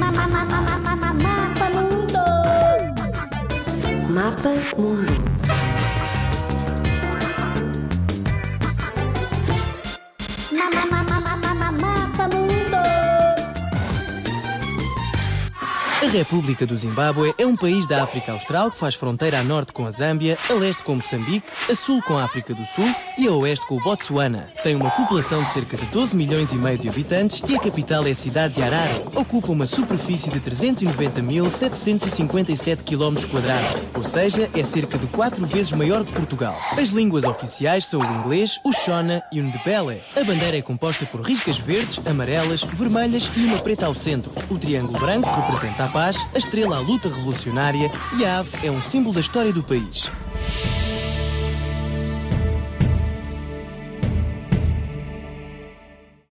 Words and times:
Mama, 0.00 0.24
mama, 0.32 0.58
mama, 0.66 0.96
mama, 0.96 1.32
mundo. 1.74 2.24
Mapa 4.08 4.52
Mundo. 4.78 5.14
Mama, 10.52 10.82
mama. 10.90 10.99
A 16.02 16.06
República 16.06 16.66
do 16.66 16.74
Zimbábue 16.74 17.34
é 17.36 17.44
um 17.44 17.54
país 17.54 17.86
da 17.86 18.02
África 18.02 18.32
Austral 18.32 18.70
que 18.70 18.78
faz 18.78 18.94
fronteira 18.94 19.38
a 19.38 19.44
norte 19.44 19.74
com 19.74 19.84
a 19.84 19.90
Zâmbia, 19.90 20.38
a 20.48 20.54
leste 20.54 20.82
com 20.82 20.94
Moçambique, 20.94 21.46
a 21.70 21.74
sul 21.74 22.00
com 22.00 22.16
a 22.16 22.24
África 22.24 22.54
do 22.54 22.64
Sul 22.64 22.90
e 23.18 23.28
a 23.28 23.32
oeste 23.32 23.66
com 23.66 23.76
o 23.76 23.82
Botsuana. 23.82 24.48
Tem 24.62 24.74
uma 24.74 24.90
população 24.90 25.42
de 25.42 25.50
cerca 25.50 25.76
de 25.76 25.84
12 25.86 26.16
milhões 26.16 26.54
e 26.54 26.56
meio 26.56 26.78
de 26.78 26.88
habitantes 26.88 27.42
e 27.46 27.54
a 27.54 27.60
capital 27.60 28.06
é 28.06 28.12
a 28.12 28.14
cidade 28.14 28.54
de 28.54 28.62
Harare. 28.62 29.04
Ocupa 29.14 29.52
uma 29.52 29.66
superfície 29.66 30.30
de 30.30 30.40
390.757 30.40 32.78
km 32.82 33.18
ou 33.94 34.02
seja, 34.02 34.48
é 34.54 34.64
cerca 34.64 34.96
de 34.96 35.06
4 35.08 35.46
vezes 35.46 35.74
maior 35.74 36.02
que 36.02 36.12
Portugal. 36.12 36.56
As 36.80 36.88
línguas 36.88 37.24
oficiais 37.24 37.84
são 37.84 38.00
o 38.00 38.20
inglês, 38.20 38.58
o 38.64 38.72
Shona 38.72 39.22
e 39.30 39.38
o 39.38 39.44
Ndebele. 39.44 40.00
A 40.16 40.24
bandeira 40.24 40.56
é 40.56 40.62
composta 40.62 41.04
por 41.04 41.20
riscas 41.20 41.58
verdes, 41.58 42.00
amarelas, 42.06 42.64
vermelhas 42.64 43.30
e 43.36 43.44
uma 43.44 43.58
preta 43.58 43.84
ao 43.84 43.94
centro. 43.94 44.32
O 44.48 44.56
triângulo 44.56 44.98
branco 44.98 45.28
representa 45.28 45.84
a 45.84 45.89
paz, 45.90 46.26
a 46.34 46.38
estrela 46.38 46.76
a 46.76 46.80
luta 46.80 47.08
revolucionária 47.08 47.90
e 48.16 48.24
a 48.24 48.38
ave 48.38 48.66
é 48.66 48.70
um 48.70 48.80
símbolo 48.80 49.14
da 49.14 49.20
história 49.20 49.52
do 49.52 49.62
país. 49.62 50.10